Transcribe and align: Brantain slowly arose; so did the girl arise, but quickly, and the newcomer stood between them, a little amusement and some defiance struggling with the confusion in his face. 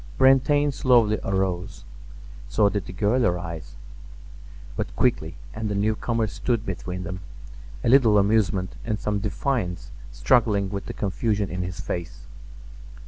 Brantain 0.17 0.71
slowly 0.71 1.19
arose; 1.23 1.85
so 2.49 2.69
did 2.69 2.87
the 2.87 2.91
girl 2.91 3.23
arise, 3.23 3.75
but 4.75 4.95
quickly, 4.95 5.37
and 5.53 5.69
the 5.69 5.75
newcomer 5.75 6.25
stood 6.25 6.65
between 6.65 7.03
them, 7.03 7.19
a 7.83 7.87
little 7.87 8.17
amusement 8.17 8.73
and 8.83 8.99
some 8.99 9.19
defiance 9.19 9.91
struggling 10.11 10.71
with 10.71 10.87
the 10.87 10.93
confusion 10.93 11.51
in 11.51 11.61
his 11.61 11.81
face. 11.81 12.25